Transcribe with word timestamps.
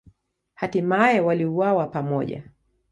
Hatimaye 0.53 1.19
waliuawa 1.21 1.87
pamoja. 1.87 2.43